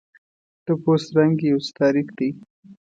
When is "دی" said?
2.17-2.29